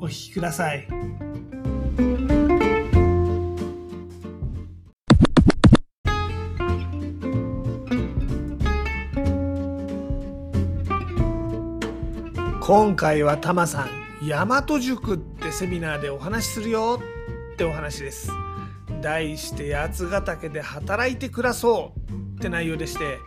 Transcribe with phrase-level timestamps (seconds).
[0.00, 0.86] お聞きください。
[12.60, 13.88] 今回はタマさん
[14.28, 17.00] 大和塾ってセミナーでお話しするよ
[17.52, 18.30] ってお話です
[19.00, 23.18] 題して八ヶ岳で働いて暮らそうって内容でして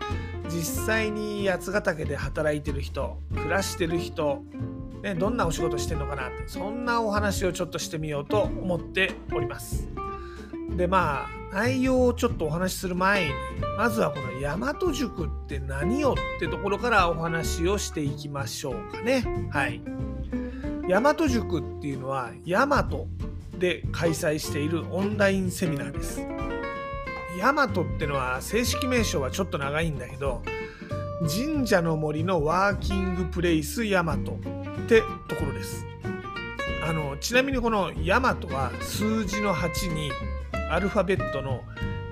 [0.48, 4.44] 実際に八ヶ岳で働いてる人暮らしてる人、
[5.04, 9.90] ね、どんなお仕事してるのかなってそんなお話をちょっとしてみようと思っております。
[10.78, 13.32] でまあ内容をちょっとお話しする前に
[13.78, 19.24] まずはこの大和塾って何よってところからお話をしていきましょうかね。
[19.52, 19.82] はい。
[20.90, 22.88] 大和塾っていうのは大和
[23.60, 26.22] で開催しているオンラインセミナーです。
[27.42, 27.70] 大和っ
[28.00, 30.44] てのは正式名称はちょっと長いんだけど
[31.28, 34.18] 神社の森のワーキングプレイス大和
[34.84, 35.86] ってところです
[36.84, 40.12] あのちなみにこの大和は数字の8に
[40.70, 41.64] アルファベットの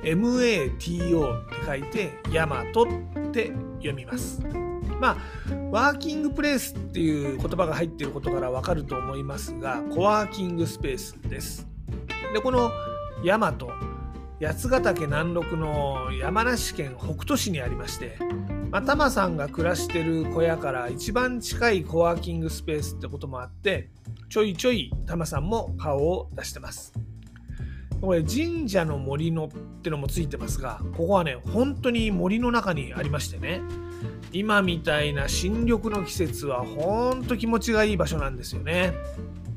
[0.03, 4.41] MATO って書いてヤマトって読みます。
[5.00, 5.17] まあ、
[5.72, 11.67] ワーキングプレイスっていう言葉が入ってることからわかると思いますが、コワーキングスペースです。
[12.33, 12.72] で、この
[13.23, 13.72] ヤマト、
[14.42, 18.17] 八ヶ岳南麓の山梨県北杜市にありまして、
[18.72, 23.89] まあ、タマさんが暮らしてる小屋から一番近いコワーキングスペースってこともあって、
[24.30, 26.92] ちょいちょいタマさんも顔を出してます。
[28.01, 29.50] これ神社の森のっ
[29.84, 33.62] てのもついてますがここはね本当に森の中にありましてね
[34.31, 38.94] 今みたいな新緑の季節は本当気持ちがいい場所なんですよね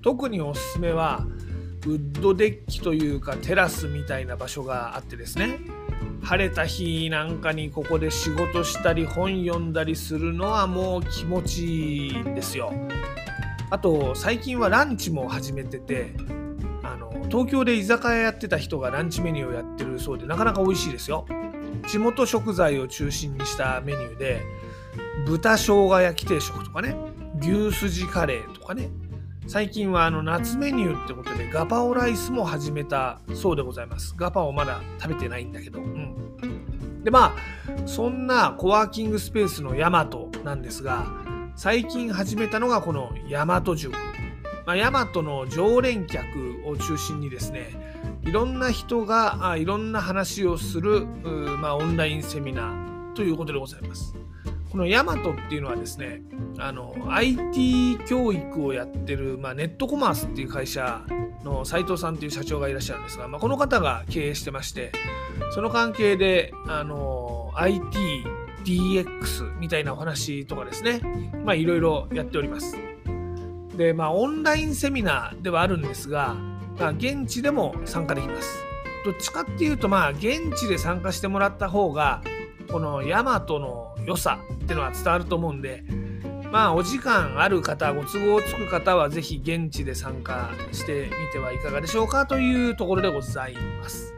[0.02, 1.26] 特におすすめは
[1.86, 5.58] ウッドデッキというかテラスみたいな場所があってですね。
[6.22, 12.72] 晴れた日なんかにここで仕事したり本読んだりするのはもう気持ちいいんですよ。
[13.70, 16.14] あと最近はランチも始めてて
[16.82, 21.26] あの東京で居酒屋やってた人がランチメニューをやってるそうでなかなか美味しいですよ。
[21.86, 24.42] 地元食材を中心にしたメニューで
[25.26, 26.96] 豚生姜焼き定食とかね
[27.40, 28.88] 牛すじカレーとかね
[29.46, 34.14] 最近はあの夏メニューってことでガパオライスも始めたそうでございます。
[34.16, 35.80] ガパオまだ食べてないんだけど。
[35.80, 37.04] うん。
[37.04, 41.06] でまあそんなコワーキングスペースのヤマトなんですが
[41.56, 43.94] 最近始めたのがこのヤマト塾。
[44.66, 46.22] まあ、ヤマトの常連客
[46.64, 47.68] を中心にですね
[48.22, 51.04] いろんな人があいろんな話をする、
[51.60, 54.16] まあ、オンラインセミナーということでございます。
[54.74, 56.20] このヤマトっていうのはですね
[56.58, 61.04] あの IT 教育をやってる、まあ、ネットコマースっていう会社
[61.44, 64.90] の斉藤さんっていう社長がいらっしゃるんですが、まあ、この方が経営してまして
[65.52, 67.98] その関係であの IT
[68.64, 71.02] DX みたいなお話とかですね
[71.44, 72.76] まあいろいろやっております。
[73.76, 76.34] で、まあ、オンラインセミナーではあるんですが、
[76.80, 78.64] まあ、現地でも参加できます。
[79.04, 82.22] どっちかっていうと、まあ、現地で参加してもらった方が、
[82.70, 85.84] このヤマトの良さっていうのは伝わると思うんで、
[86.54, 94.14] まあ、お時間ある方、ご都合つく方は、ぜひ現地で参加してみてはいかがでしょうかというところでございます。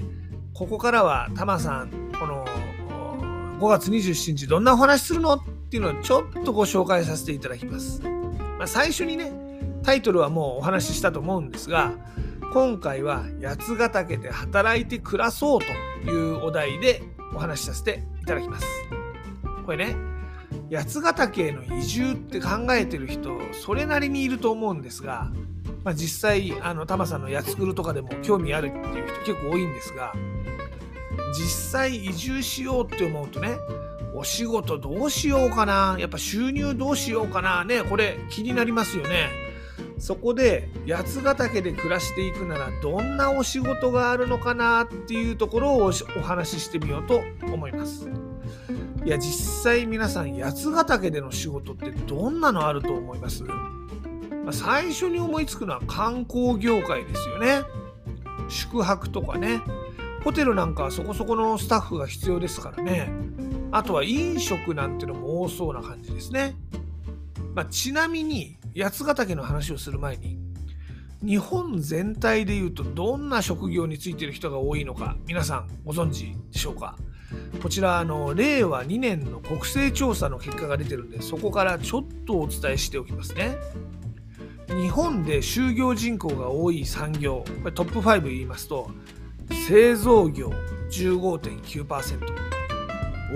[0.54, 2.46] ここからはタマさん、この
[3.60, 8.02] 5月27日どんなお話するのっていうのをちょっとご紹介させていただきます。
[8.02, 9.32] まあ、最初にね、
[9.84, 11.94] タイトルはもうお話ししたと思うんですが、
[12.54, 15.60] 今回は八ヶ岳で働いて暮らそう
[16.04, 17.02] というお題で
[17.36, 18.68] お話しさせていただきます。
[19.66, 19.96] これね、
[20.72, 25.32] 八ヶ岳への移住って考えてる人それなりにいると思うんですが、
[25.84, 30.14] まあ、実際あのタマさんの八つくるとかでも興味あるっていう人結構多いんですが
[31.34, 33.58] 実際移住しようって思うとね
[34.16, 39.30] お仕事どうしようかなやっぱ収入どうしようかなねこれ気になりますよね
[40.04, 45.92] そこで八ヶ岳で暮らしていくならどんなお仕事があるのかなっていうところをお
[46.22, 48.10] 話ししてみようと思います。
[49.06, 57.62] いや実際皆さん八ヶ岳での仕事ってどんなのあると思います、まあ、最初に思いつくのは観光業界ですよね。
[58.50, 59.62] 宿泊とかね。
[60.26, 63.10] ホテルなんかはそこそこのスタッフが必要ですからね。
[63.72, 66.58] あとは飲食なんてのも多そうな感じですね、
[67.56, 70.38] まあ、ちなみに八ヶ岳の話をする前に
[71.22, 76.98] 日本全体でいうとどんな職業についてる人が多いのか皆さんご存知でしょうか？
[77.62, 83.58] こちらあの令和2年の国勢調査の結果が出てるんでそこからちょっとお伝えしておきますね。
[84.68, 88.90] 日本で就業人口が多い産業これトップ5言いますと
[89.68, 90.52] 製造業
[90.90, 92.20] 15.9%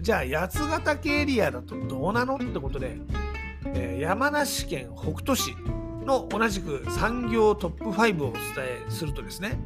[0.00, 2.96] じゃあ八ヶ岳エリアだとどうなのってことで、
[3.74, 5.56] えー、山梨県北杜市
[6.06, 9.58] の同じく産業トップ5をお伝えするとですね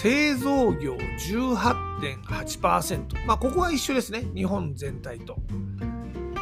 [0.00, 4.24] 製造業18.8%まあここは一緒ですね。
[4.34, 5.38] 日本全体と。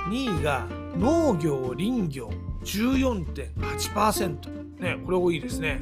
[0.09, 0.67] 2位が
[0.97, 2.31] 農業林業
[2.63, 5.81] 14.8%ねこれ多いですね。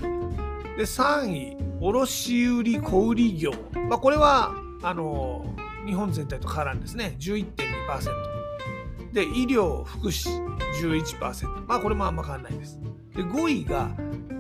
[0.77, 3.53] で3位卸売小売業。
[3.89, 5.47] まあこれはあの
[5.87, 7.17] 日本全体と変わらんですね。
[7.19, 8.24] 11.2%
[9.15, 10.29] で医療福祉
[10.83, 12.79] 11%まあこれもあんま変わらないです。
[13.15, 13.89] で5位が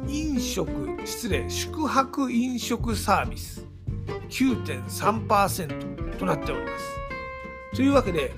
[0.08, 0.70] 飲食
[1.06, 3.64] 失礼宿泊飲食サービス。
[4.28, 7.76] 9.3%となっております。
[7.76, 8.32] というわけで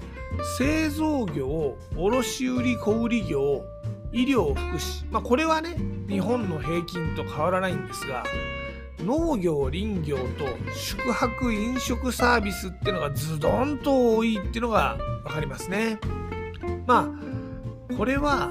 [0.59, 3.65] 製造業卸売小売業
[4.13, 5.77] 医療福祉、まあ、これはね
[6.09, 8.25] 日本の平均と変わらないんですが
[8.99, 15.99] 農業林業と宿泊飲食サービスっていうのがズドンと多いっていうのが分かりますね。
[16.87, 17.11] ま
[17.91, 18.51] あこれは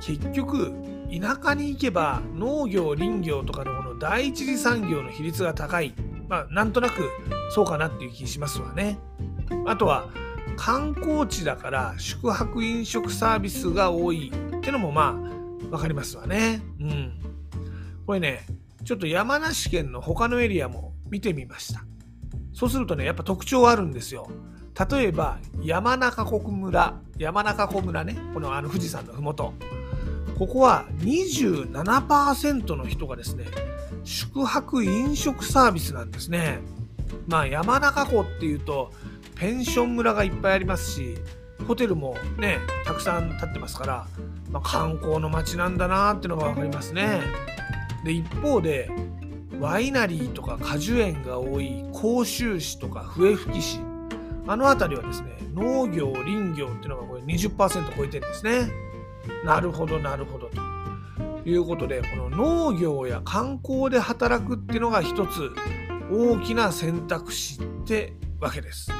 [0.00, 0.72] 結局
[1.10, 5.94] 田舎に行けば農業林業とかのこの第一次産業の比率が高い
[6.28, 7.10] まあなんとなく
[7.50, 8.98] そうかなっていう気しますわね。
[9.66, 10.08] あとは
[10.56, 15.32] 観光地だから宿泊飲食サービスが多いってのもまあ
[15.68, 16.62] 分かりますわね。
[16.80, 17.12] うん。
[18.06, 18.46] これね、
[18.84, 21.84] ちょっと山梨県の他のエリアも見てみました。
[22.52, 24.28] そうするとね、やっぱ特徴あるんですよ。
[24.90, 29.54] 例えば山中湖村、山中湖村ね、このあの富士山のふもと。
[30.38, 33.46] ここは27%の人がですね、
[34.04, 36.60] 宿泊飲食サービスなんですね。
[37.26, 38.92] まあ山中湖っていうと
[39.36, 41.16] ペンション村がいっぱいありますし
[41.66, 44.06] ホテルもねたくさん建ってますから、
[44.50, 47.20] まあ、観光の街なんだなっていうのが分かりますね。
[48.04, 48.90] で一方で
[49.60, 53.80] ワイナリーとか果樹園が多い甲州市とか笛吹市
[54.48, 58.70] あの辺りはですね農業林業っていうのがこれ20%超えてるんですね。
[59.44, 65.50] なるほどなるほどということでこの農業や観光で働くっていうのが一つ
[66.10, 68.90] 大きな選択肢ってわけです。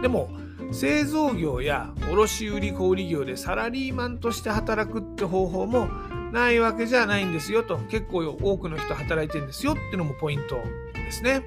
[0.00, 0.30] でも
[0.72, 5.88] 製造業や卸売小売業でサラリーマンとして働くって方法も
[6.32, 10.56] ないわけじゃないんですよと結構多くの人働いてるんですよっていうのもポイント
[10.92, 11.42] ですね。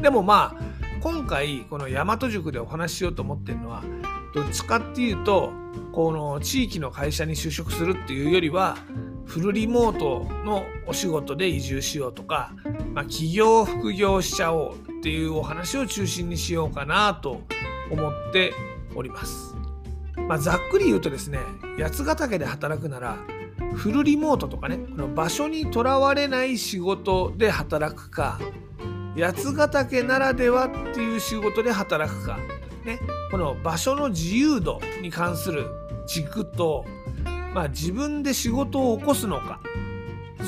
[0.00, 0.62] でもまあ
[1.00, 3.82] 今回この大和塾でお話ししようと思ってるのは
[4.34, 5.52] どっちかっていうと
[5.92, 8.76] この地域の会社に就職するっていうよりは
[9.24, 12.52] フルリモートのお仕事で移住しようとか、
[12.94, 17.42] まあ、起業副業しちゃおうっていうお話を中心にしようかなと
[17.90, 18.52] 思って
[18.94, 19.54] おります。
[20.16, 21.38] まあ、ざっくり言うとですね
[21.78, 23.18] 八ヶ岳で働くなら
[23.74, 28.40] フルリモートとかねこの場所にとらわれない仕事で働くか
[29.18, 32.38] 八ヶ岳ならではっていう仕事で働くか、
[32.84, 35.66] ね、この場所の自由度に関する
[36.06, 36.84] 軸と、
[37.52, 39.60] まあ、自分で仕事を起こすのか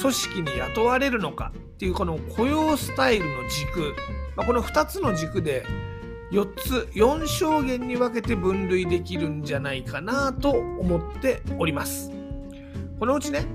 [0.00, 3.94] 組織に雇われるのかっていうこの雇用スタイルの軸、
[4.36, 5.66] まあ、この2つの軸で
[6.30, 12.12] 4つ4証言に分けて分類できるんじゃないかなと思っております。
[13.00, 13.46] このうちね、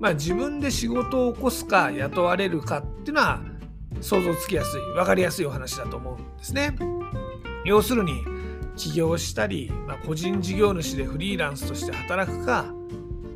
[0.00, 3.40] まあ、自分で仕事を起こすか雇われるかっていうのは
[4.00, 6.76] 想像つきやすい分かりやすいお話だと思うんですね。
[7.64, 8.24] 要するに
[8.76, 12.74] 起業したり、まあ、個人事業主でフリーランスとして働くか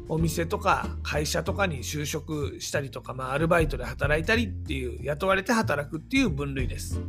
[0.08, 7.00] お店とか会社とかに就職したりとか、まあ、アルバイトで働いたりっていう雇われて働くっていう分類です。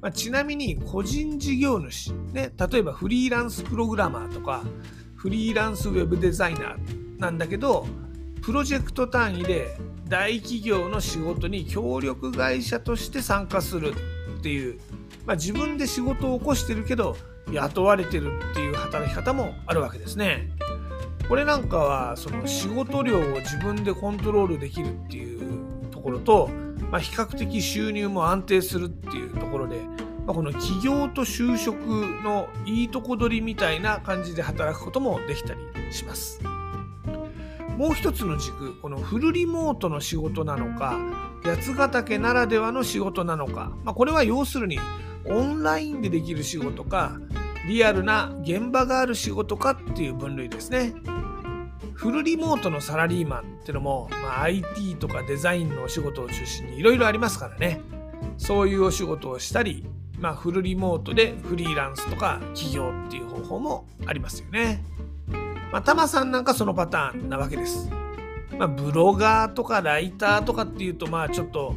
[0.00, 4.64] まあ、ちなみに個人事業主、ね、例えばフリーランスプログラマーとか
[5.14, 7.86] フリーランスウェブデザイナーなんだけど
[8.42, 9.76] プロジェクト単位で
[10.08, 13.94] 大企業の仕事に協力会社として参加する
[14.38, 14.80] っていう、
[15.24, 17.16] まあ、自分で仕事を起こしてるけど
[17.52, 20.50] 雇われてるっていう働き方もあるわけですね。
[21.28, 26.50] これなんかはその仕事量を自分でコントロールできるっていうところと、
[26.90, 29.78] まあ、比較的収入も安定するっていうところで、
[30.26, 31.76] まあ、この起業と就職
[32.24, 35.60] のいいとこ取りみたいな感じで働くこともできたり
[35.92, 36.40] します。
[37.76, 40.98] もう一つの軸このフルリモートの仕事なのか
[41.42, 44.78] 八ヶ岳ならではの仕事なのか、まあ、これは要するに
[45.24, 47.18] オンラインでできる仕事か
[47.66, 50.94] リアルな現場がある仕事かっていう分類ですね。
[51.94, 57.80] フルリモートのサラリーマンってのも、まあ、IT とかデザインのお仕事を中心にいろいろありますからね
[58.38, 59.86] そういうお仕事をしたり、
[60.18, 64.82] まあ、フルリモートでフリーランスとか起業っていう方法もありますよね。
[65.72, 67.88] まあ、タマさんなんかそのパターンなわけです。
[68.58, 71.74] まあ、ブロガーとかライターとかっていうとまあちょっと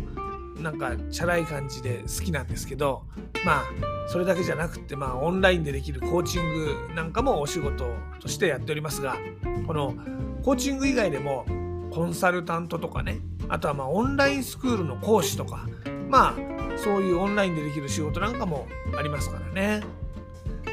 [0.60, 3.04] なんかチャラい感じで好きなんですけど
[3.46, 3.64] まあ
[4.08, 7.86] それだけじゃなくてまあオンラインでできるコーチングなんかもお仕事
[8.20, 9.18] としてやっておりますが
[9.66, 9.96] この
[10.44, 11.46] コーチング以外でも
[11.92, 15.68] コンサルタントとかねあとはまあオンラインスクールの講師とか
[16.10, 20.05] まあそういうオンラインでできる仕事なんかもありますからね。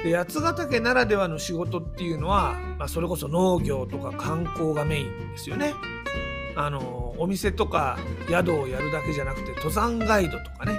[0.04, 5.74] で八ヶ岳ならではの仕事っていうのは、まあ、それこそ農業とか観光がメインですよね。
[6.54, 10.78] あのお店とか宿をやるだけじゃなくて登山ガイドとかね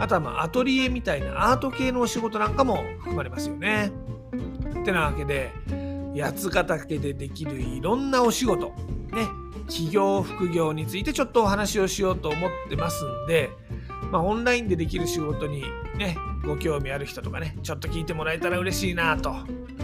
[0.00, 3.92] あとはまあアトリエみたいなアート系のお仕事なんかも含まれますよね。
[4.80, 5.52] ってなわけで
[6.16, 8.68] 八ヶ岳でできるいろんなお仕事
[9.12, 9.28] ね
[9.66, 13.50] 企業副業についてちょっとお話をしようと思ってますんで
[14.14, 15.62] まあ、オンラインでできる仕事に
[15.96, 19.34] ね、ご興味ある人とかね、ちょっと聞いてもらえたら嬉しいなと。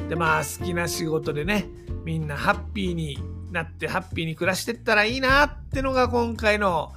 [0.09, 1.67] で、まあ、好きな仕事でね、
[2.05, 3.19] みんなハッピーに
[3.51, 6.93] なって、ハッピーに暮らしてったらいいなってのが今回の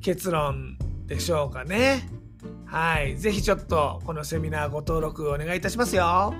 [0.00, 0.76] 結論
[1.06, 2.08] でしょうかね。
[2.66, 3.18] はい。
[3.18, 6.34] 是非ちょっとこのセミナーご登録お願いいたしますよ。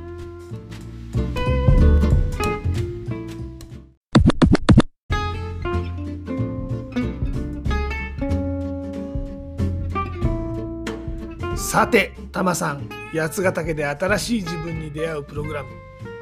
[11.73, 15.71] さて、タマさん、八ヶ岳で新しい自分に出会うプログラム、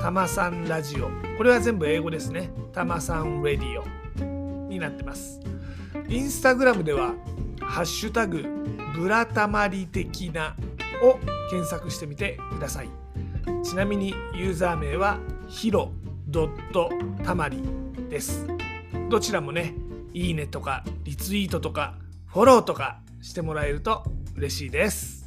[0.00, 1.10] たまさんラジオ。
[1.36, 2.50] これは全部英語ですね。
[2.72, 5.40] たまさんラディオになってます。
[6.08, 7.14] インスタグラムでは、
[7.60, 8.44] ハッシュタグ、
[8.94, 10.56] ブラタマリ的な
[11.02, 11.18] を
[11.50, 12.88] 検索してみてください。
[13.64, 15.92] ちなみにユーザー名はヒロ
[16.26, 16.90] ドット
[17.24, 17.62] たまり
[18.08, 18.46] です。
[19.08, 19.74] どちらもね、
[20.12, 24.04] いいねとかリツイートとかフォローとかしてもらえると
[24.36, 25.17] 嬉しいです。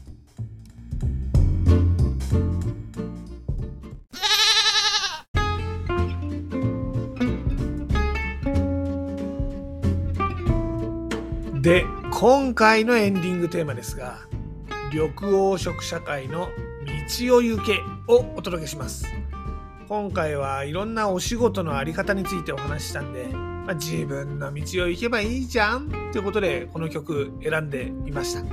[12.22, 14.20] 今回のエンディングテーマですが
[14.94, 16.50] 緑黄色社会の
[17.18, 19.08] 道を行けをお届けします。
[19.90, 28.44] 今回はいろんなお仕事のあり方についてお話ししたんで、まあ、自分の道を行けばいいじゃんということでこの曲選んでみました。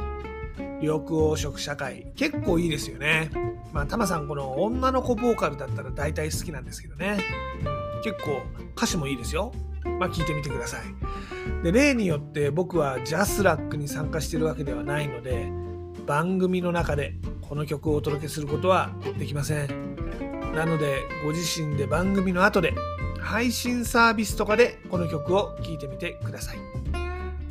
[0.80, 3.30] 緑黄色社会結構いいですよね。
[3.74, 7.18] まあタマさんこの女の子ボーカルだったら大体好きなんですけどね。
[8.02, 8.40] 結構
[8.74, 9.52] 歌詞もいいですよ。
[9.98, 11.62] まあ聞いてみてください。
[11.62, 15.50] で例によって僕はジャスラックに参加してるわけではないので
[16.06, 19.96] 番組の中でこの曲をお届けすることはできません。
[20.54, 22.74] なのでご自身で番組の後で
[23.20, 26.58] 配信サービスとかでこの曲を聴いてみてください。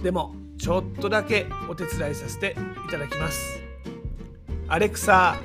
[0.01, 2.55] でもちょっとだけお手伝いさせて
[2.87, 3.59] いただきます。
[4.67, 5.37] アレクサ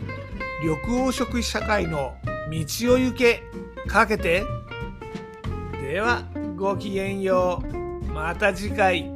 [0.62, 2.14] 緑黄色社会の
[2.50, 3.42] 道を行け
[3.86, 4.44] かけて。
[5.82, 6.24] では
[6.62, 8.12] ごきげんよう。
[8.12, 9.11] また次回。